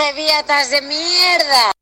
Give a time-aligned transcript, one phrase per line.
[0.00, 1.79] jeviatas de mierda.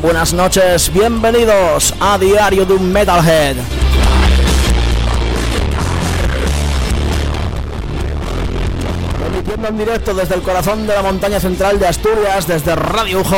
[0.00, 3.56] Buenas noches, bienvenidos a Diario de un Metalhead.
[9.26, 13.36] Emitiendo en directo desde el corazón de la montaña central de Asturias, desde Radio Ujo.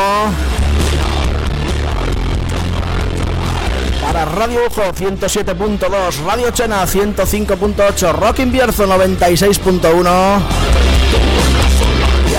[4.03, 10.41] Para Radio Ujo 107.2, Radio Chena 105.8, Rock Invierzo 96.1
[10.89, 10.92] y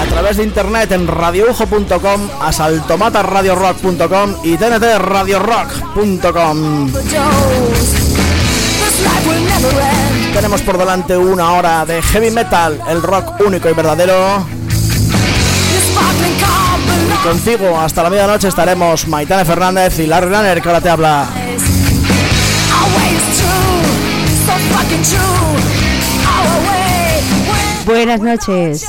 [0.04, 6.92] a través de internet en radioujo.com, asaltomataradiorock.com y tntradiorock.com.
[10.34, 14.46] Tenemos por delante una hora de heavy metal, el rock único y verdadero.
[17.24, 21.30] Contigo hasta la medianoche estaremos Maitane Fernández y Larry Runner que ahora te habla.
[27.86, 28.86] Buenas noches.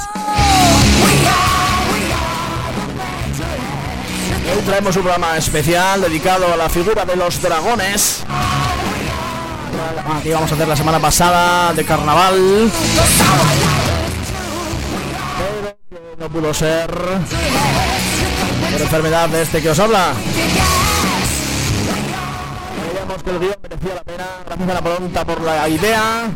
[4.55, 8.25] Hoy traemos un programa especial dedicado a la figura de los dragones.
[10.19, 12.71] Aquí vamos a hacer la semana pasada de carnaval.
[15.89, 20.13] Pero no pudo ser por enfermedad de este que os habla.
[22.81, 23.33] Creíamos que
[23.63, 26.31] gracias a la pronta por la idea.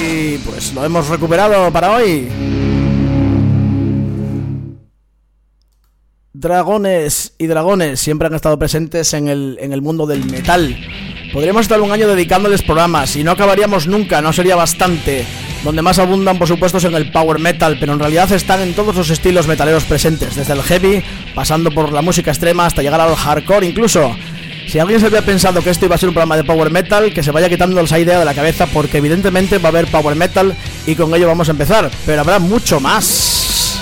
[0.00, 2.28] Y pues lo hemos recuperado para hoy.
[6.32, 10.76] Dragones y dragones siempre han estado presentes en el, en el mundo del metal.
[11.32, 15.26] Podríamos estar un año dedicándoles programas y no acabaríamos nunca, no sería bastante.
[15.64, 18.74] Donde más abundan, por supuesto, es en el power metal, pero en realidad están en
[18.74, 21.02] todos los estilos metaleros presentes, desde el heavy,
[21.34, 24.14] pasando por la música extrema hasta llegar al hardcore incluso.
[24.66, 27.12] Si alguien se había pensado que esto iba a ser un programa de power metal,
[27.12, 30.16] que se vaya quitando esa idea de la cabeza, porque evidentemente va a haber power
[30.16, 33.80] metal y con ello vamos a empezar, pero habrá mucho más.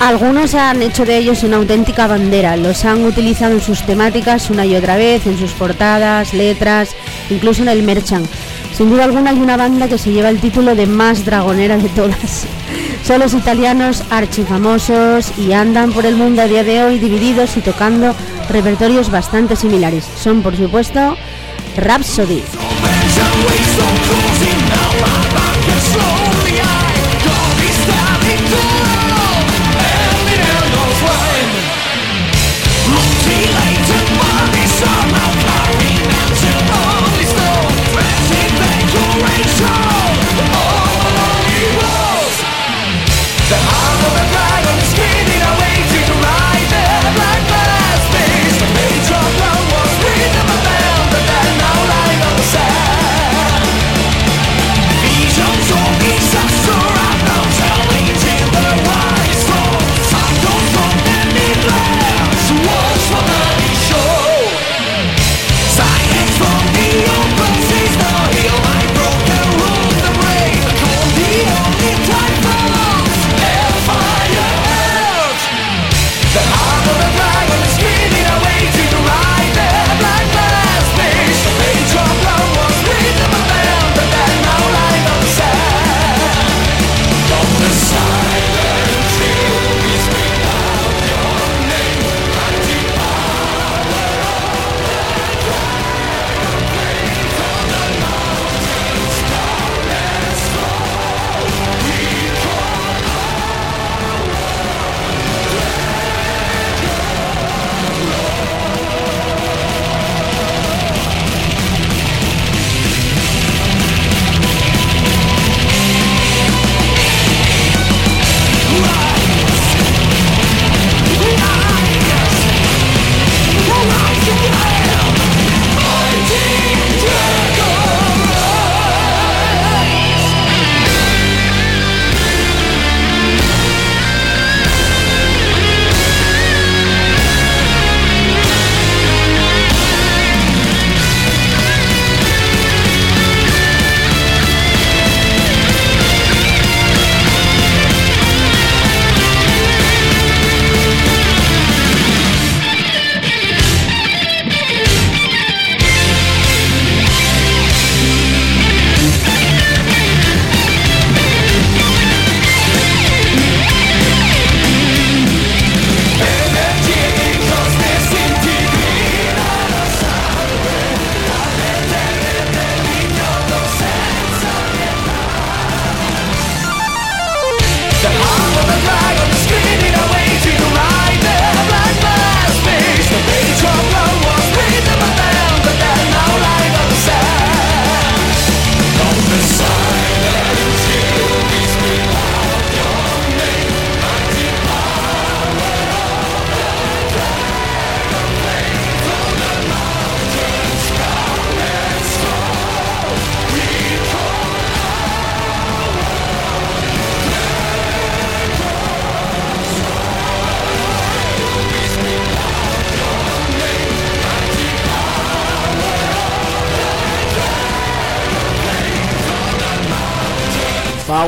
[0.00, 4.64] Algunos han hecho de ellos una auténtica bandera, los han utilizado en sus temáticas una
[4.64, 6.90] y otra vez, en sus portadas, letras,
[7.30, 8.28] incluso en el merchant.
[8.78, 11.88] Sin duda alguna hay una banda que se lleva el título de más dragonera de
[11.88, 12.46] todas.
[13.02, 17.60] Son los italianos archifamosos y andan por el mundo a día de hoy divididos y
[17.60, 18.14] tocando
[18.48, 20.04] repertorios bastante similares.
[20.04, 21.16] Son por supuesto
[21.76, 22.44] Rhapsody.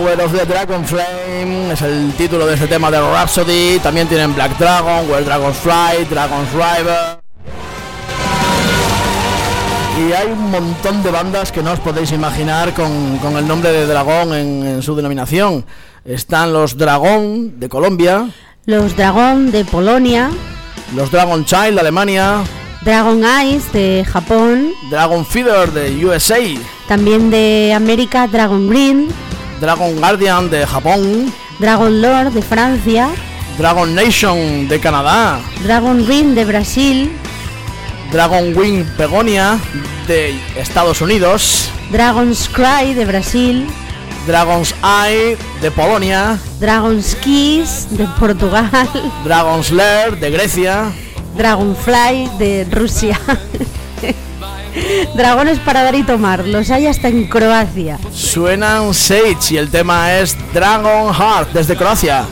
[0.00, 3.80] Power of the Dragon Flame es el título de este tema de Rhapsody.
[3.80, 7.20] También tienen Black Dragon, Where Dragons Fly, Dragon's River.
[9.98, 13.72] Y hay un montón de bandas que no os podéis imaginar con, con el nombre
[13.72, 15.66] de dragón en, en, su denominación.
[16.06, 18.30] Están los Dragón de Colombia.
[18.64, 20.30] Los Dragón de Polonia.
[20.94, 22.38] Los Dragon Child de Alemania.
[22.86, 24.70] Dragon Eyes de Japón.
[24.90, 26.38] Dragon Feeder de USA.
[26.88, 29.08] También de América Dragon Green.
[29.60, 33.10] Dragon Guardian de Japón, Dragon Lord de Francia,
[33.58, 37.12] Dragon Nation de Canadá, Dragon Ring de Brasil,
[38.10, 39.58] Dragon Wing Pegonia
[40.06, 43.66] de Estados Unidos, Dragon's Cry de Brasil,
[44.26, 48.70] Dragon's Eye de Polonia, Dragon's Kiss de Portugal,
[49.24, 50.90] Dragon's Lair de Grecia,
[51.36, 53.20] Dragonfly de Rusia.
[55.14, 57.98] Dragones para dar y tomar, los hay hasta en Croacia.
[58.12, 62.24] Suenan Sage y el tema es Dragon Heart desde Croacia.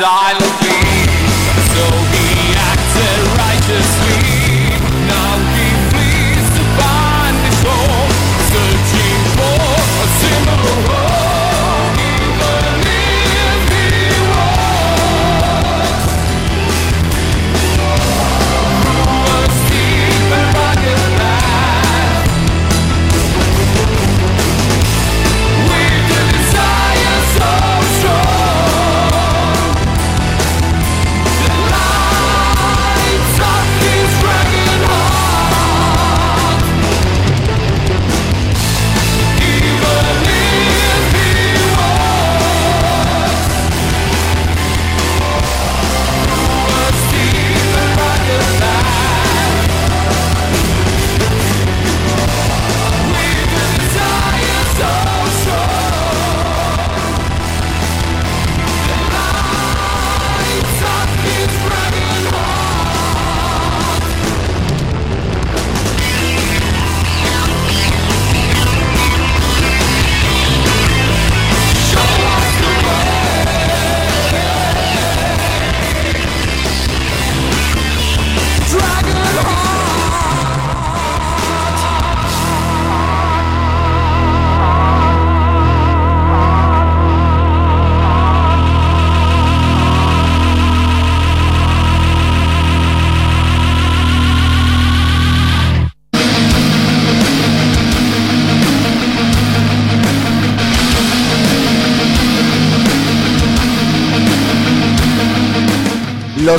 [0.00, 0.39] silent.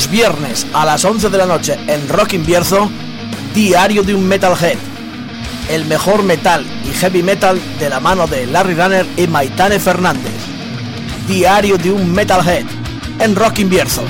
[0.10, 2.90] Viernes a las 11 de la noche en Rock Invierzo,
[3.54, 4.78] Diario de un Metalhead.
[5.70, 10.34] El mejor metal y heavy metal de la mano de Larry Runner y Maitane Fernández.
[11.28, 12.66] Diario de un Metalhead
[13.20, 14.04] en Rock Invierzo.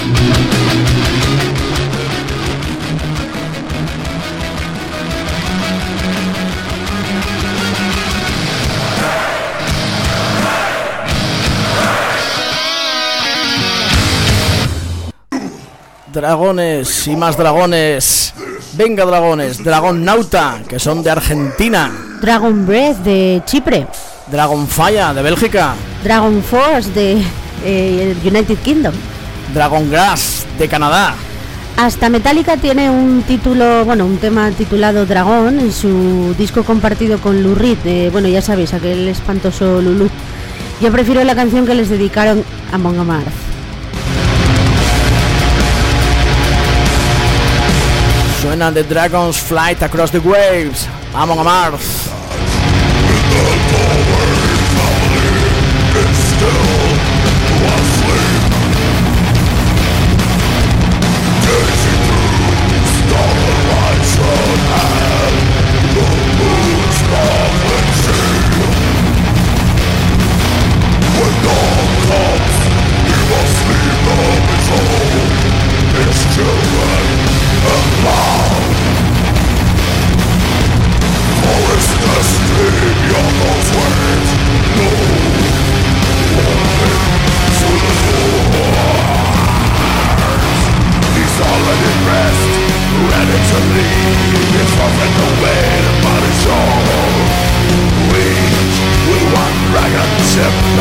[16.12, 18.34] Dragones y más dragones.
[18.74, 21.91] Venga Dragones, Dragon Nauta, que son de Argentina,
[22.22, 23.88] Dragon Breath de Chipre,
[24.27, 27.22] Dragon Fire de Bélgica, Dragon Force de
[27.63, 28.94] eh, United Kingdom.
[29.53, 31.15] Dragon Grass de Canadá,
[31.77, 37.41] Hasta Metallica tiene un título, bueno, un tema titulado Dragón en su disco compartido con
[37.41, 40.10] Lou Reed, de, bueno, ya sabéis, aquel espantoso Lulu.
[40.82, 43.50] Yo prefiero la canción que les dedicaron a Among Amarth.
[48.51, 52.21] Suena The Dragon's Flight Across the Waves, Amon Amarth.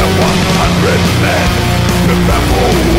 [0.00, 1.49] the 100 men.
[2.07, 2.90] Prepare for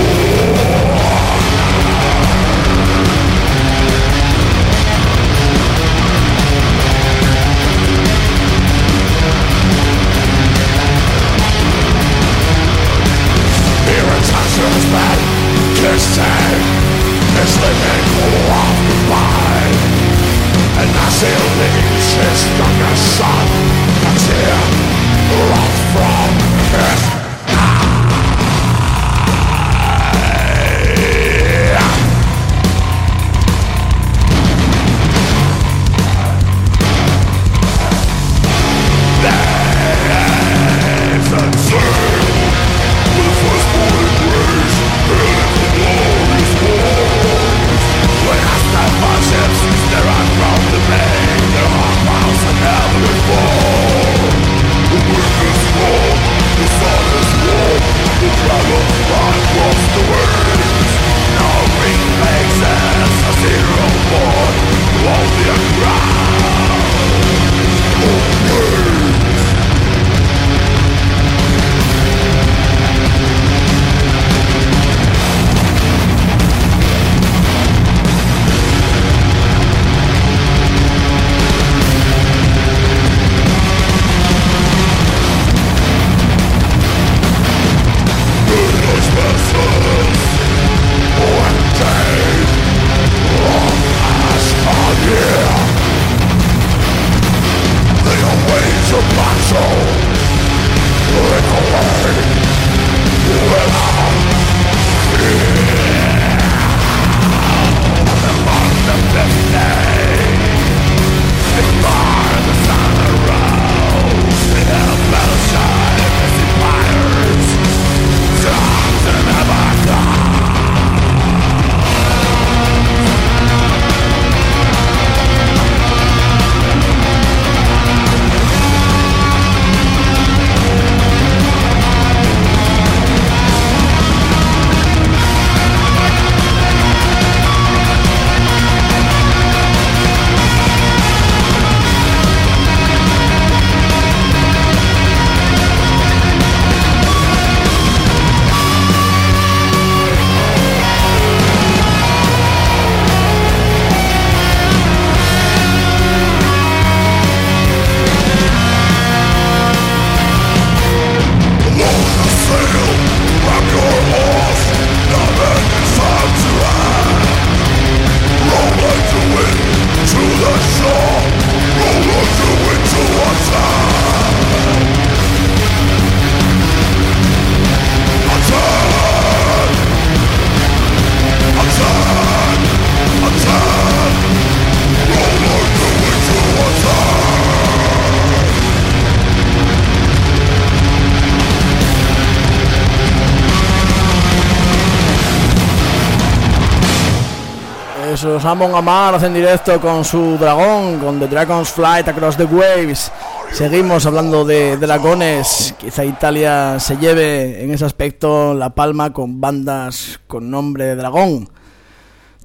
[198.42, 203.12] Esos Amon Amarth en directo con su dragón, con The Dragon's Flight Across the Waves.
[203.52, 205.76] Seguimos hablando de dragones.
[205.78, 211.50] Quizá Italia se lleve en ese aspecto la palma con bandas con nombre de dragón.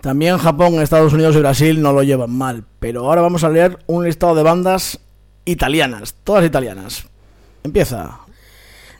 [0.03, 2.63] También Japón, Estados Unidos y Brasil no lo llevan mal.
[2.79, 5.01] Pero ahora vamos a leer un listado de bandas
[5.47, 7.07] italianas, todas italianas.
[7.65, 8.19] Empieza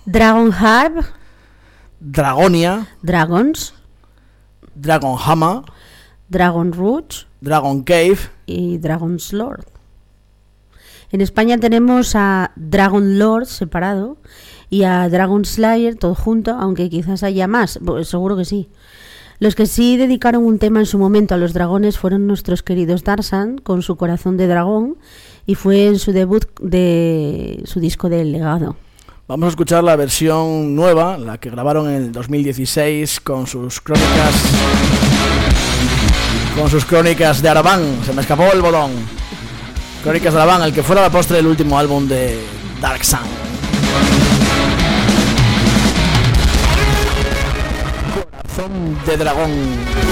[0.07, 1.05] Dragon Harp,
[2.01, 3.75] Dragonia, Dragons,
[4.75, 5.76] Dragon Hammer,
[6.29, 9.67] Dragon Rouge Dragon Cave, y Dragon's Lord.
[11.13, 14.17] En España tenemos a Dragon Lord separado
[14.69, 18.69] y a Dragon Slayer todo junto, aunque quizás haya más, pues seguro que sí.
[19.39, 23.05] Los que sí dedicaron un tema en su momento a los dragones fueron nuestros queridos
[23.05, 24.97] Darsan con su corazón de dragón
[25.45, 28.77] y fue en su debut de su disco del legado.
[29.29, 34.35] Vamos a escuchar la versión nueva, la que grabaron en el 2016 con sus crónicas.
[36.57, 38.01] Con sus crónicas de Arabán.
[38.05, 38.93] Se me escapó el bolón.
[40.03, 42.43] Crónicas de Arabán, el que fuera la postre del último álbum de
[42.81, 43.19] Dark Sun.
[48.15, 50.06] Corazón de dragón.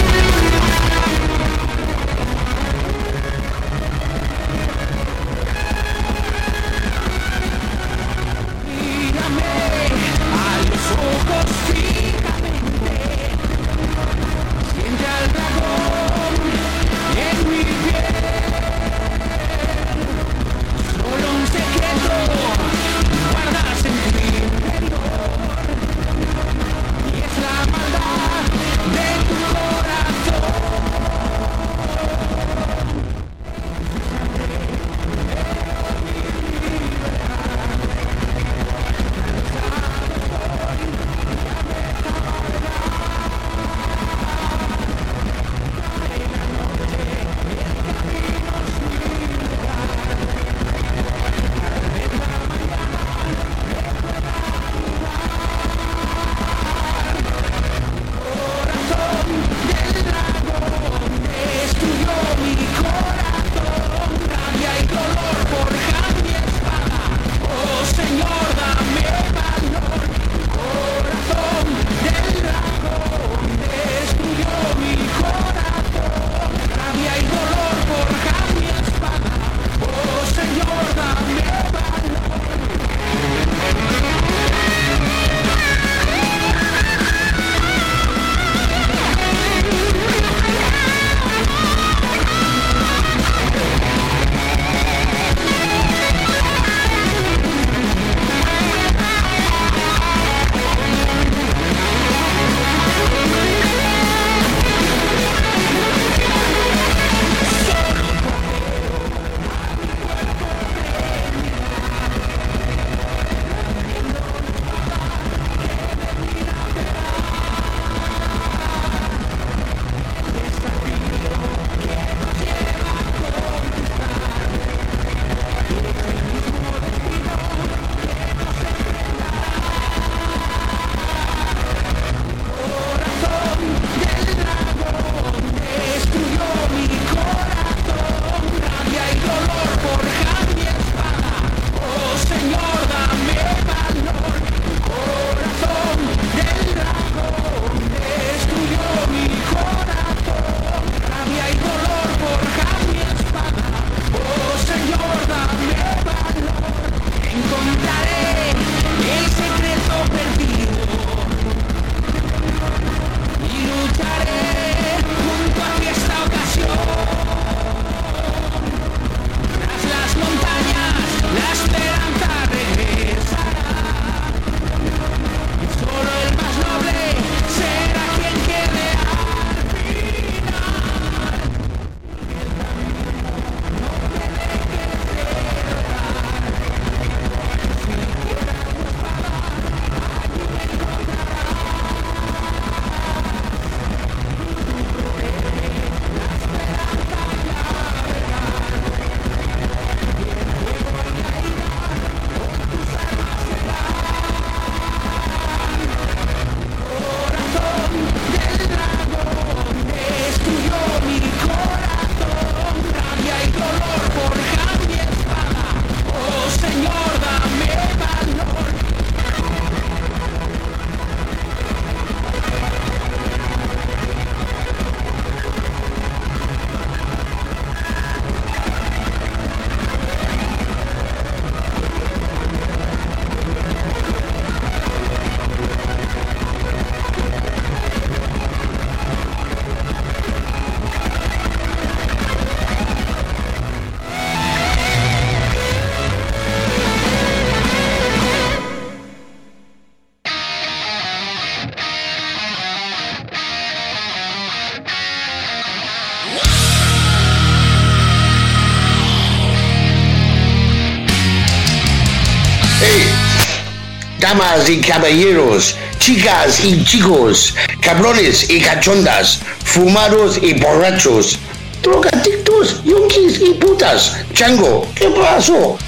[264.34, 271.38] Damas y caballeros, chicas y chicos, cabrones y cachondas, fumados y borrachos,
[271.82, 274.16] drogadictos, yonkis y putas.
[274.32, 275.78] Chango, ¿qué pasó?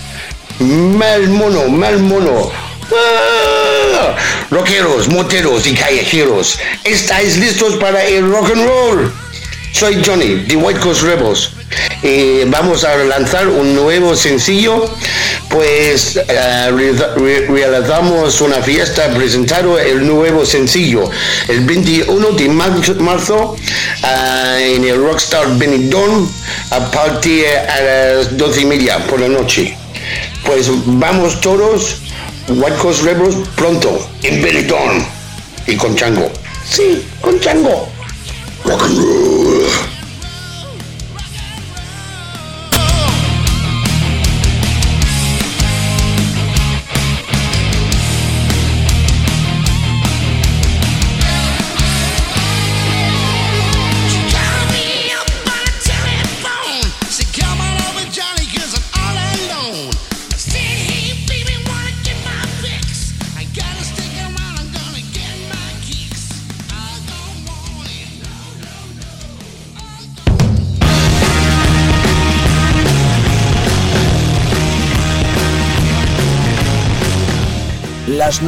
[0.61, 2.51] Mal mono, mal mono.
[2.93, 4.15] Ah,
[4.51, 9.13] rockeros, moteros y callejeros, ¿estáis listos para el rock and roll?
[9.73, 11.56] Soy Johnny, de White Coast Rebels.
[12.03, 14.85] Eh, vamos a lanzar un nuevo sencillo,
[15.49, 21.09] pues eh, re- re- realizamos una fiesta presentando el nuevo sencillo
[21.49, 23.57] el 21 de mar- marzo
[24.03, 26.29] ah, en el Rockstar Benidorm
[26.71, 29.77] a partir a las 12 y media por la noche.
[30.45, 31.97] Pues vamos todos,
[32.49, 35.03] White Coast Rebels, pronto, en Benidorm
[35.67, 36.31] y con Chango.
[36.71, 37.89] Sí, con Chango.
[38.65, 39.56] Rock and roll.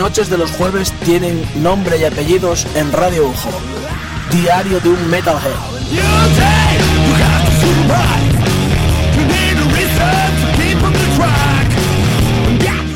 [0.09, 3.51] Noches de los jueves tienen nombre y apellidos en Radio Ujo.
[4.31, 5.53] Diario de un Metalhead.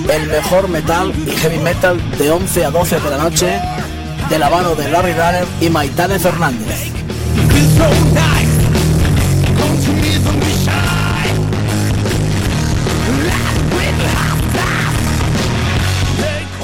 [0.09, 3.61] El mejor metal y heavy metal de 11 a 12 de la noche
[4.31, 6.93] de la mano de Larry Runner y Maitane Fernández.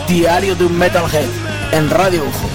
[0.09, 1.29] Diario de un Metalhead
[1.71, 2.49] en Radio Ujo.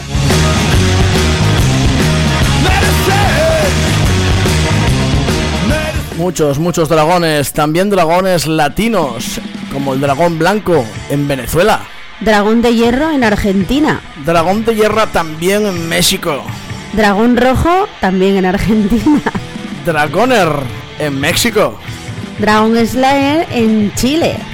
[6.18, 9.40] Muchos, muchos dragones, también dragones latinos,
[9.72, 11.82] como el dragón blanco en Venezuela,
[12.22, 14.02] Dragón de hierro en Argentina.
[14.26, 16.44] dragón de hierra también en México,
[16.94, 19.22] Dragón rojo también en Argentina.
[19.86, 20.50] Dragoner
[20.98, 21.78] en México,
[22.40, 24.53] Dragon Slayer en Chile.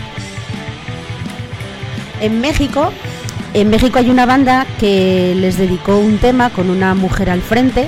[2.21, 2.91] En México,
[3.53, 7.87] en México hay una banda que les dedicó un tema con una mujer al frente.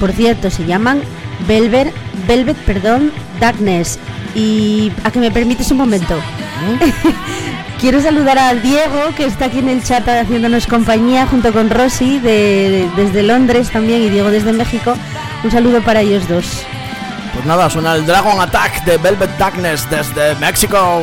[0.00, 1.00] Por cierto, se llaman
[1.46, 1.92] Velvet,
[2.26, 3.98] Velvet, perdón, Darkness.
[4.34, 6.14] Y a que me permites un momento.
[7.80, 12.18] Quiero saludar a Diego, que está aquí en el chat haciéndonos compañía, junto con Rosy
[12.18, 14.94] de- desde Londres también y Diego desde México.
[15.44, 16.62] Un saludo para ellos dos.
[17.34, 21.02] Pues nada, suena el Dragon Attack de Velvet Darkness desde México.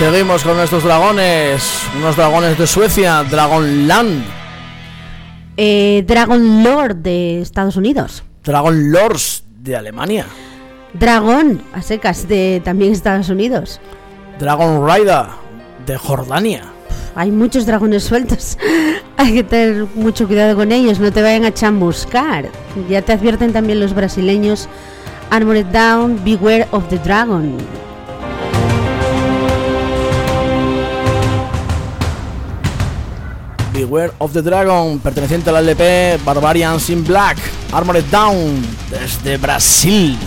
[0.00, 4.24] Seguimos con nuestros dragones, unos dragones de Suecia, Dragonland,
[5.58, 8.22] Eh, Dragon Lord de Estados Unidos.
[8.42, 10.24] Dragon Lords de Alemania,
[10.94, 13.78] Dragón a secas de también Estados Unidos.
[14.38, 15.26] Dragon Rider
[15.84, 16.62] de Jordania,
[17.14, 18.56] Hay muchos dragones sueltos.
[19.18, 22.46] Hay que tener mucho cuidado con ellos, no te vayan a chamuscar.
[22.88, 24.66] Ya te advierten también los brasileños.
[25.28, 27.54] Armored Down, Beware of the Dragon.
[33.80, 37.38] Beware of the Dragon, perteneciente al LP Barbarians in Black,
[37.72, 40.18] Armored Down desde Brasil.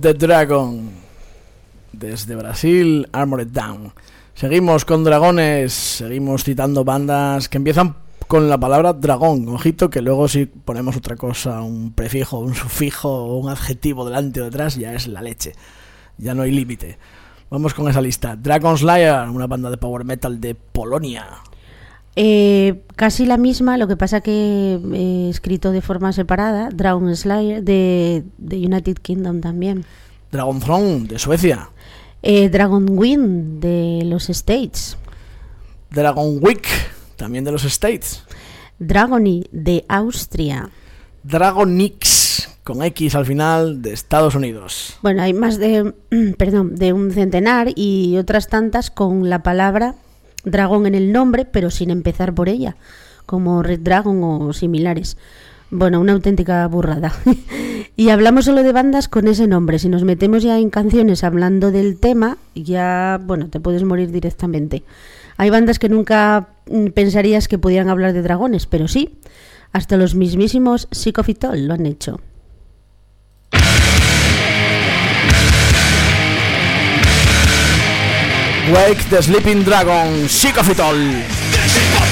[0.00, 0.90] The Dragon.
[1.92, 3.92] Desde Brasil, Armored Down.
[4.34, 7.96] Seguimos con dragones, seguimos citando bandas que empiezan
[8.28, 9.48] con la palabra dragón.
[9.48, 14.44] Ojito que luego si ponemos otra cosa, un prefijo, un sufijo un adjetivo delante o
[14.44, 15.54] detrás, ya es la leche.
[16.18, 16.98] Ya no hay límite.
[17.50, 18.36] Vamos con esa lista.
[18.36, 21.42] Dragon Slayer, una banda de power metal de Polonia.
[22.20, 27.62] Eh, casi la misma, lo que pasa que he escrito de forma separada, Dragon Slayer
[27.62, 29.84] de, de United Kingdom también.
[30.32, 31.70] Dragon Throne de Suecia.
[32.24, 34.96] Eh, Dragon Wind de los States.
[35.90, 36.66] Dragon Week,
[37.14, 38.24] también de los States.
[38.80, 40.70] Dragony de Austria.
[41.22, 44.98] Dragonix, con X al final, de Estados Unidos.
[45.02, 45.94] Bueno, hay más de,
[46.36, 49.94] perdón, de un centenar y otras tantas con la palabra
[50.50, 52.76] dragón en el nombre, pero sin empezar por ella,
[53.26, 55.16] como Red Dragon o similares.
[55.70, 57.12] Bueno, una auténtica burrada.
[57.96, 59.78] y hablamos solo de bandas con ese nombre.
[59.78, 64.82] Si nos metemos ya en canciones hablando del tema, ya, bueno, te puedes morir directamente.
[65.36, 69.18] Hay bandas que nunca mm, pensarías que pudieran hablar de dragones, pero sí,
[69.72, 72.20] hasta los mismísimos Sick of It All lo han hecho.
[78.72, 82.07] Wake the Sleeping Dragon, Sick of It All.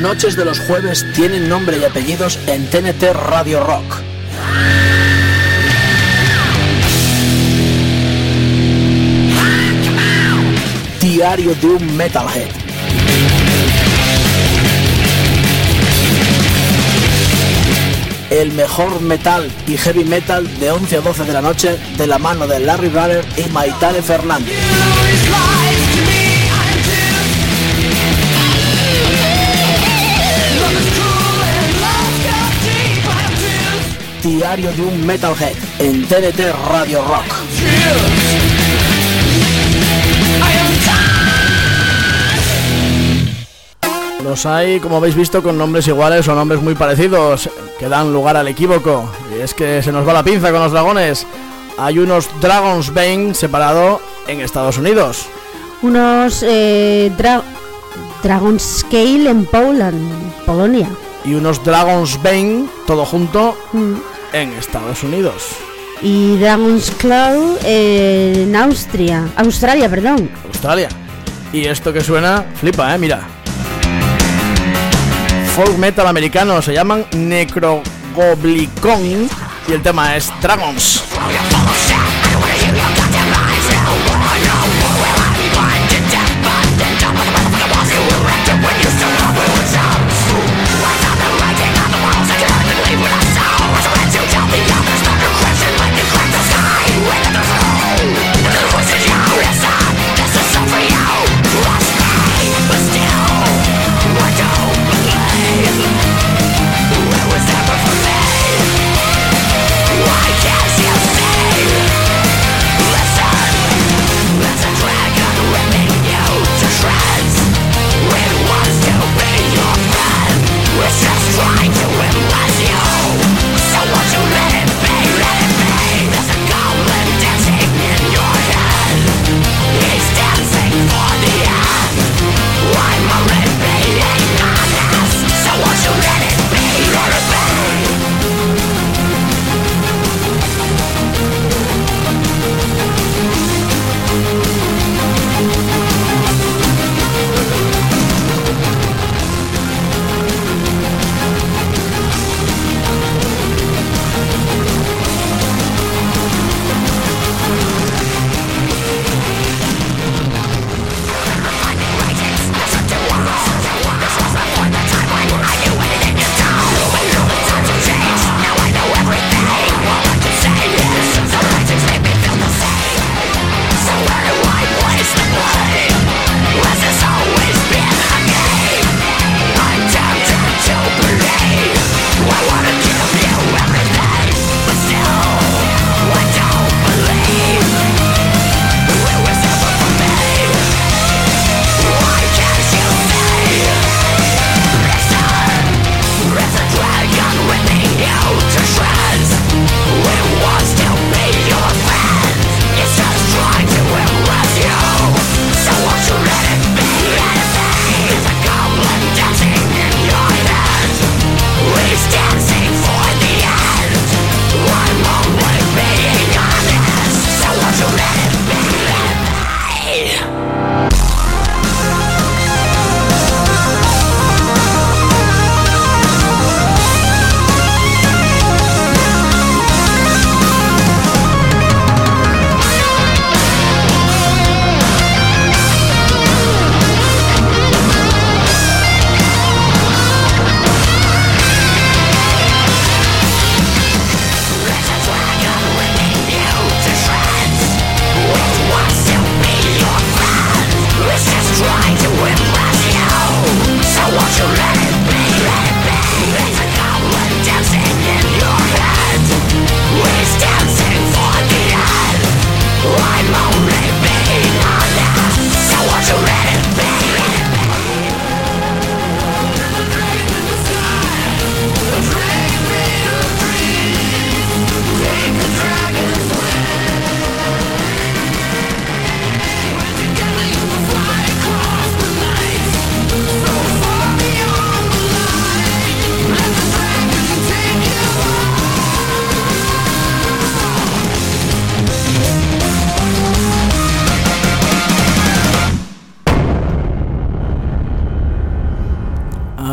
[0.00, 4.02] Noches de los jueves tienen nombre y apellidos en TNT Radio Rock.
[11.00, 12.48] Diario de un Metalhead.
[18.30, 22.18] El mejor metal y heavy metal de 11 a 12 de la noche de la
[22.18, 24.56] mano de Larry Runner y Maitale Fernández.
[34.22, 37.24] Diario de un Metalhead en TNT Radio Rock.
[44.22, 47.48] Los hay, como habéis visto, con nombres iguales o nombres muy parecidos,
[47.78, 49.10] que dan lugar al equívoco.
[49.36, 51.26] Y es que se nos va la pinza con los dragones.
[51.78, 55.26] Hay unos Dragon's Bane separado en Estados Unidos.
[55.82, 57.42] Unos eh, dra-
[58.22, 60.88] Dragon Scale en Poland, Polonia.
[61.24, 63.94] Y unos Dragon's Bane, todo junto, Mm.
[64.32, 65.48] En Estados Unidos.
[66.02, 70.30] Y Dragon's Claw en Austria, Australia, perdón.
[70.46, 70.88] Australia.
[71.52, 73.20] Y esto que suena, flipa, eh, mira.
[75.54, 79.28] Folk metal americano, se llaman Necrogoblicon
[79.68, 81.02] y el tema es Dragons.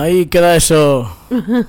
[0.07, 1.11] Ahí queda eso.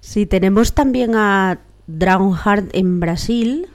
[0.00, 3.66] Sí, tenemos también a Dragonheart en Brasil,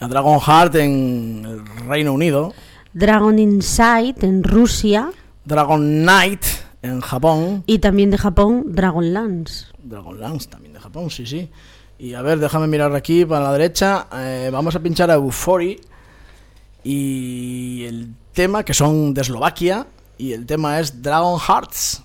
[0.00, 2.52] A Dragon Heart en el Reino Unido.
[2.92, 5.10] Dragon Insight en Rusia
[5.44, 6.42] Dragon Knight
[6.82, 7.64] en Japón.
[7.66, 9.66] y también de Japón Dragonlance.
[9.82, 11.50] Dragonlance también de Japón, sí, sí.
[11.98, 14.06] Y a ver, déjame mirar aquí para la derecha.
[14.14, 15.76] Eh, vamos a pinchar a Euphoria.
[16.84, 19.86] Y el tema, que son de Eslovaquia.
[20.18, 22.02] Y el tema es Dragon Hearts.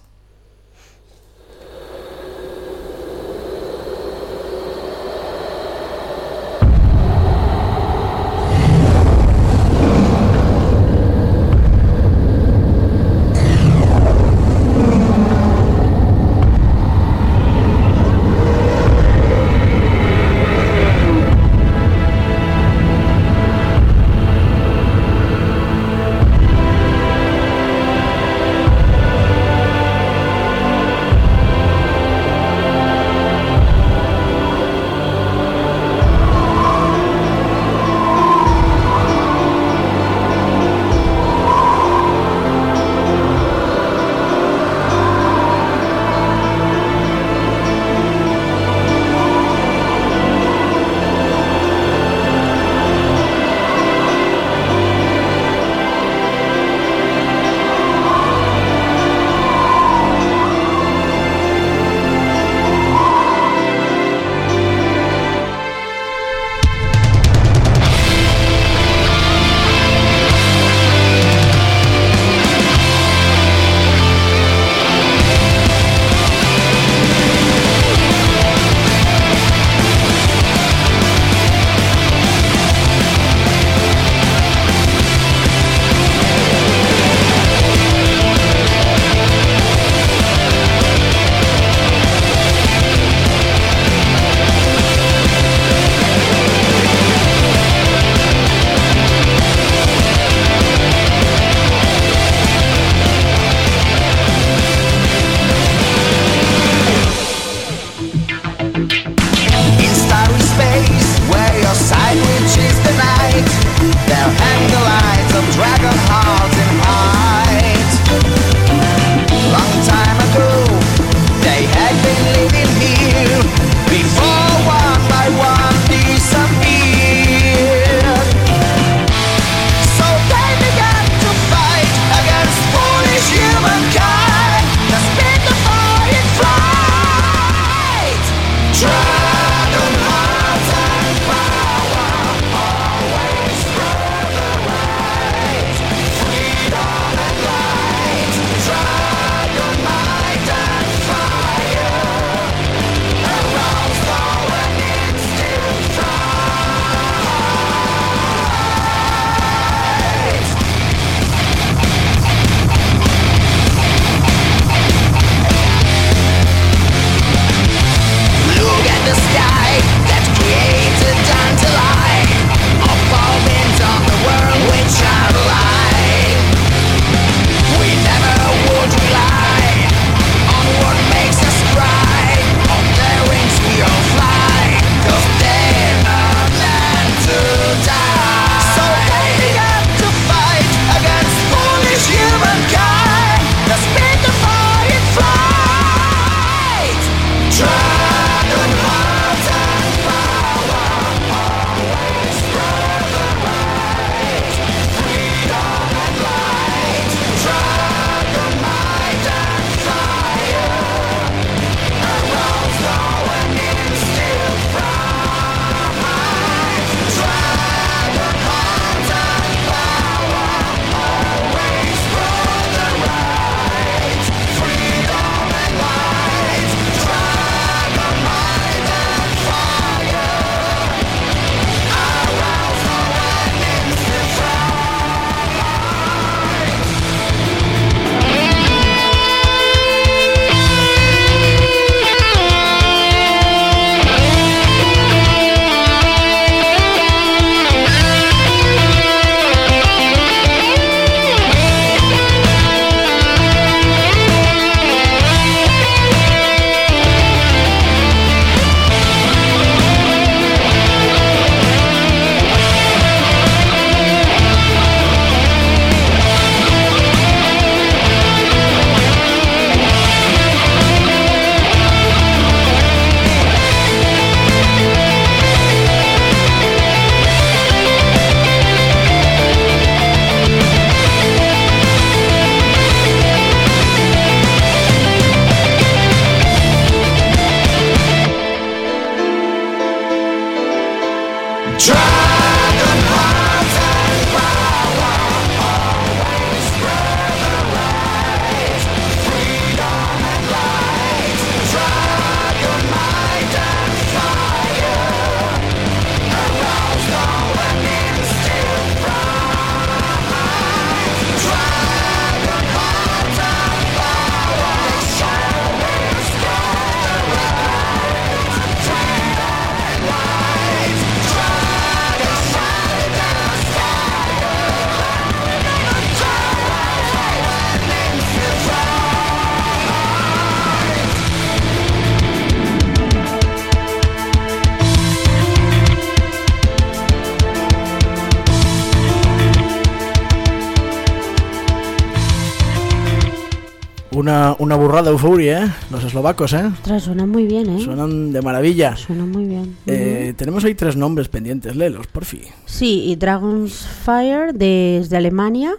[344.68, 345.72] Una, burrada euforia, ¿eh?
[345.91, 346.65] Los eslovacos, ¿eh?
[346.65, 347.82] Ostras, suena muy bien, ¿eh?
[347.82, 348.97] Suenan de maravilla.
[348.97, 349.78] Suena muy bien.
[349.86, 352.41] Eh, tenemos ahí tres nombres pendientes, léelos, por fin.
[352.65, 355.74] Sí, y Dragon's Fire desde Alemania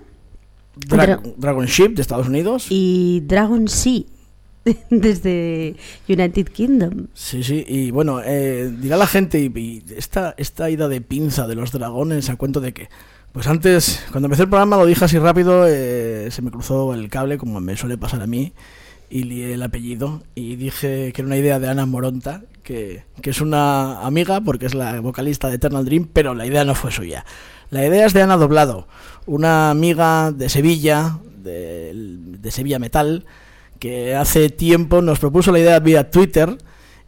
[0.74, 2.66] Dra- Dra- Dragon Ship de Estados Unidos.
[2.70, 4.04] y Dragon Sea
[4.90, 5.76] desde
[6.08, 7.08] United Kingdom.
[7.12, 11.46] Sí, sí, y bueno, eh, dirá la gente, y, y esta, esta ida de pinza
[11.46, 12.88] de los dragones, ¿a cuento de qué?
[13.32, 17.10] Pues antes, cuando empecé el programa, lo dije así rápido, eh, se me cruzó el
[17.10, 18.54] cable, como me suele pasar a mí,
[19.10, 23.30] y lié el apellido, y dije que era una idea de Ana Moronta, que, que
[23.30, 26.90] es una amiga, porque es la vocalista de Eternal Dream, pero la idea no fue
[26.90, 27.24] suya.
[27.70, 28.88] La idea es de Ana Doblado,
[29.26, 33.24] una amiga de Sevilla, de, de Sevilla Metal,
[33.78, 36.58] que hace tiempo nos propuso la idea vía Twitter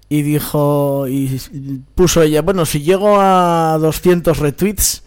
[0.08, 1.40] y dijo y
[1.94, 5.02] puso ella, bueno, si llego a 200 retweets,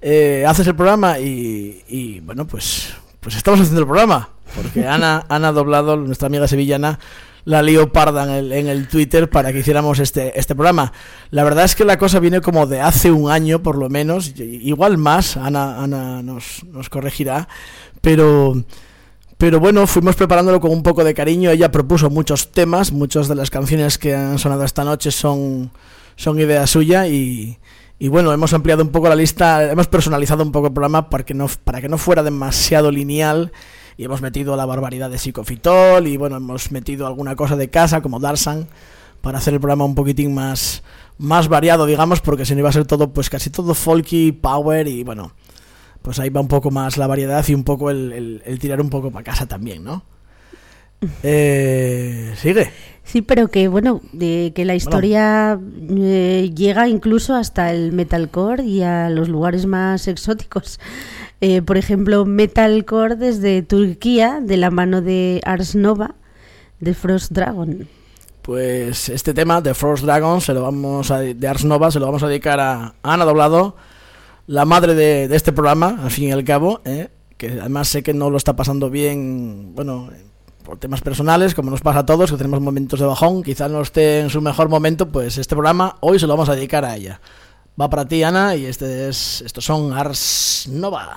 [0.00, 5.24] eh, haces el programa y, y, bueno, pues pues estamos haciendo el programa, porque Ana
[5.28, 6.98] Ana Doblado, nuestra amiga sevillana,
[7.44, 10.92] la lió parda en el, en el Twitter para que hiciéramos este, este programa.
[11.30, 14.34] La verdad es que la cosa viene como de hace un año, por lo menos,
[14.38, 17.48] igual más, Ana, Ana nos, nos corregirá,
[18.00, 18.64] pero...
[19.38, 21.50] Pero bueno, fuimos preparándolo con un poco de cariño.
[21.50, 25.70] Ella propuso muchos temas, muchas de las canciones que han sonado esta noche son,
[26.16, 27.06] son idea suya.
[27.06, 27.58] Y,
[27.98, 31.26] y bueno, hemos ampliado un poco la lista, hemos personalizado un poco el programa para
[31.26, 33.52] que no, para que no fuera demasiado lineal
[33.96, 38.00] y hemos metido la barbaridad de psicofitol y bueno, hemos metido alguna cosa de casa
[38.02, 38.66] como Darsan
[39.20, 40.82] para hacer el programa un poquitín más,
[41.18, 44.86] más variado, digamos, porque si no iba a ser todo, pues casi todo folky, power
[44.86, 45.32] y bueno,
[46.02, 48.80] pues ahí va un poco más la variedad y un poco el, el- el tirar
[48.80, 50.04] un poco para casa también, ¿no?
[51.22, 52.70] Eh, sigue.
[53.04, 58.82] Sí, pero que bueno, de que la historia eh, llega incluso hasta el metalcore y
[58.82, 60.80] a los lugares más exóticos.
[61.40, 66.14] Eh, por ejemplo, metalcore desde Turquía, de la mano de Ars Nova,
[66.80, 67.88] de Frost Dragon.
[68.42, 72.06] Pues este tema de Frost Dragon se lo vamos a, de Ars Nova se lo
[72.06, 73.76] vamos a dedicar a Ana Doblado,
[74.46, 77.08] la madre de, de este programa, al fin y al cabo, ¿eh?
[77.36, 80.10] que además sé que no lo está pasando bien, bueno,
[80.64, 83.80] por temas personales, como nos pasa a todos, que tenemos momentos de bajón, quizás no
[83.80, 86.96] esté en su mejor momento, pues este programa hoy se lo vamos a dedicar a
[86.96, 87.20] ella.
[87.78, 91.16] Va para ti, Ana, y este es, estos son Ars Nova.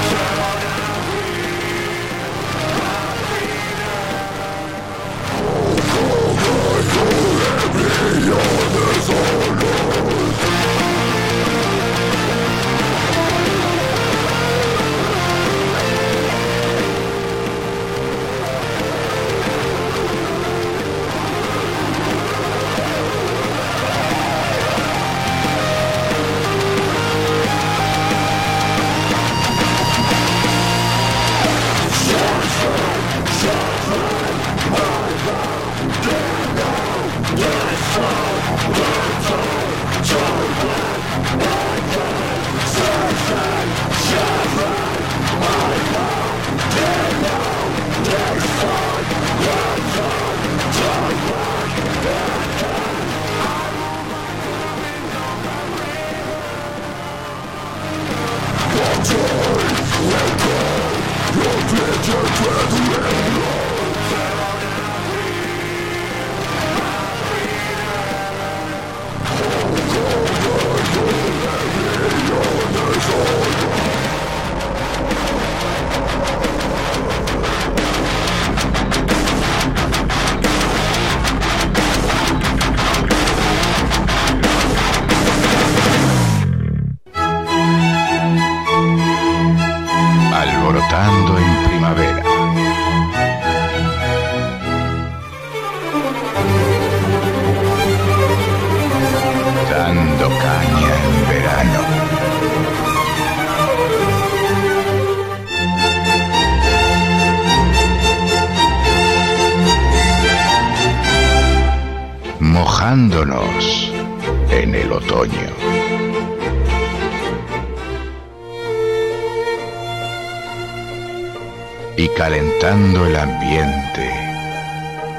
[121.97, 124.11] Y calentando el ambiente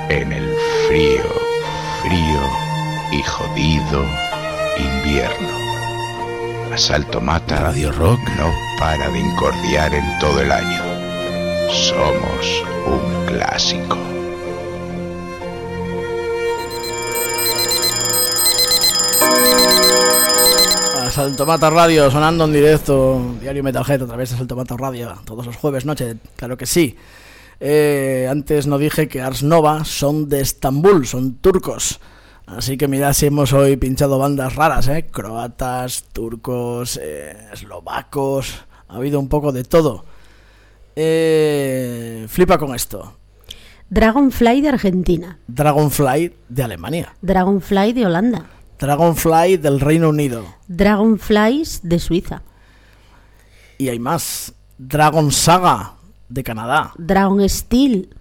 [0.10, 0.54] en el
[0.88, 1.24] frío,
[2.02, 2.42] frío
[3.12, 4.06] y jodido
[4.78, 5.50] invierno.
[6.74, 10.84] Asalto Mata Radio Rock no para de incordiar en todo el año.
[11.72, 14.15] Somos un clásico.
[21.16, 25.46] Asalto Mata Radio sonando en directo, Diario Metalhead a través de Asalto Mata Radio, todos
[25.46, 26.98] los jueves noche, claro que sí.
[27.62, 32.02] Eh, antes no dije que Ars Nova son de Estambul, son turcos.
[32.46, 35.08] Así que mirad si hemos hoy pinchado bandas raras, ¿eh?
[35.10, 40.04] Croatas, turcos, eh, eslovacos, ha habido un poco de todo.
[40.98, 43.16] Eh, flipa con esto.
[43.90, 47.16] Dragonfly de Argentina, Dragonfly de Alemania.
[47.22, 48.48] Dragonfly de Holanda,
[48.80, 50.46] Dragonfly del Reino Unido.
[50.68, 52.42] Dragonflies de Suiza,
[53.78, 54.54] Y hay más.
[54.78, 55.94] Dragon Saga
[56.28, 56.94] de Canadá.
[56.98, 58.14] Dragon Steel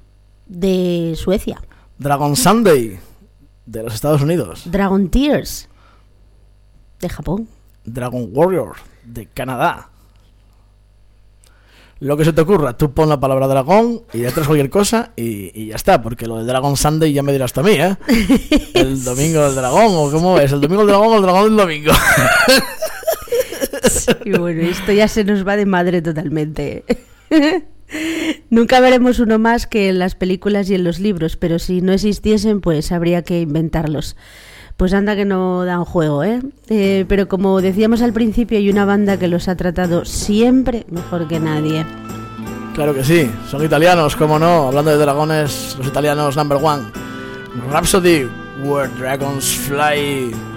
[0.47, 1.61] de Suecia,
[1.99, 2.99] Dragon Sunday
[3.67, 4.63] de los Estados Unidos.
[4.71, 5.69] Dragon Tears
[7.01, 7.49] de Japón,
[7.85, 9.91] Dragon Warrior de Canadá.
[12.01, 15.51] Lo que se te ocurra, tú pon la palabra dragón y detrás cualquier cosa y,
[15.59, 17.97] y ya está, porque lo del Dragon Sunday ya me dirás tú a mí, ¿eh?
[18.75, 21.57] El domingo del dragón, o cómo es, el domingo del dragón o el dragón del
[21.57, 21.93] domingo.
[24.25, 26.85] Y bueno, esto ya se nos va de madre totalmente.
[28.51, 31.93] Nunca veremos uno más que en las películas y en los libros, pero si no
[31.93, 34.17] existiesen, pues habría que inventarlos.
[34.77, 36.41] Pues anda que no dan juego, ¿eh?
[36.69, 41.29] Eh, Pero como decíamos al principio, hay una banda que los ha tratado siempre mejor
[41.29, 41.87] que nadie.
[42.75, 46.83] Claro que sí, son italianos, cómo no, hablando de dragones, los italianos number one.
[47.71, 48.29] Rhapsody,
[48.65, 50.54] Where Dragons Fly.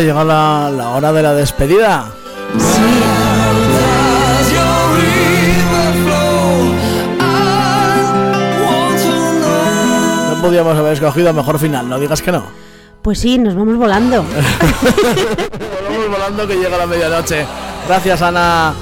[0.00, 2.06] Llega la, la hora de la despedida.
[10.30, 12.44] No podíamos haber escogido mejor final, no digas que no.
[13.02, 14.24] Pues sí, nos vamos volando.
[15.50, 17.46] Pasamos volando que llega la medianoche.
[17.86, 18.74] Gracias, Ana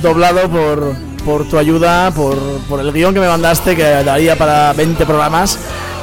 [0.00, 0.94] Doblado, por,
[1.24, 2.38] por tu ayuda, por,
[2.68, 5.58] por el guion que me mandaste, que daría para 20 programas.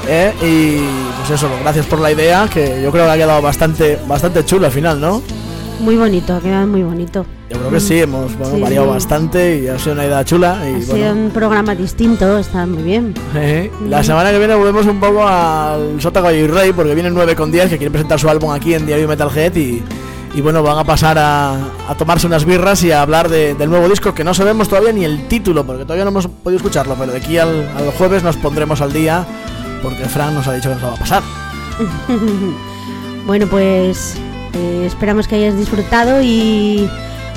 [0.07, 0.33] ¿Eh?
[0.41, 0.77] Y
[1.19, 4.65] pues eso, gracias por la idea, que yo creo que ha quedado bastante, bastante chulo
[4.67, 5.21] al final, ¿no?
[5.79, 7.25] Muy bonito, ha quedado muy bonito.
[7.49, 8.91] Yo creo que sí, hemos bueno, Sí, variado sí.
[8.93, 10.57] bastante y ha sido una idea chula.
[10.63, 13.13] Y Ha bueno, sido un programa distinto, está muy bien.
[13.35, 17.13] Eh, La semana que viene volvemos un poco al Sota Caballo y Rey porque vienen
[17.13, 19.83] 9 con 10 que quieren presentar su álbum aquí en Diario Metalhead y,
[20.33, 21.53] y bueno, van a pasar a,
[21.89, 24.93] a tomarse unas birras y a hablar de- del nuevo disco que no sabemos todavía
[24.93, 28.23] ni el título porque todavía no hemos podido escucharlo, pero de aquí al, al jueves
[28.23, 29.25] nos pondremos al día
[29.85, 31.23] porque Fran nos ha dicho que nos lo va a pasar.
[33.25, 34.17] Bueno, pues
[34.53, 36.87] eh, esperamos que hayas disfrutado y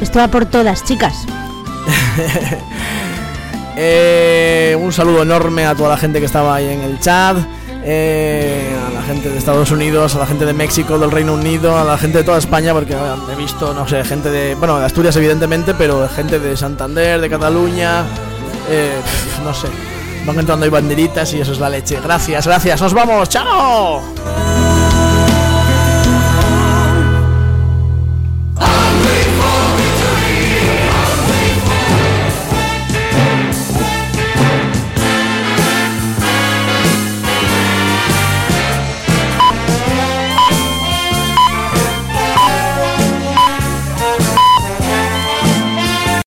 [0.00, 1.14] esto va por todas, chicas.
[3.80, 7.36] Eh, un saludo enorme a toda la gente que estaba ahí en el chat.
[7.84, 11.78] eh, a la gente de Estados Unidos, a la gente de México, del Reino Unido,
[11.78, 14.84] a la gente de toda España, porque he visto, no sé, gente de, bueno, de
[14.84, 18.02] Asturias evidentemente, pero gente de Santander, de Cataluña,
[18.68, 18.98] eh,
[19.44, 19.68] no sé,
[20.28, 21.98] van entrando ahí banderitas y eso es la leche.
[22.02, 24.02] Gracias, gracias, nos vamos, chao.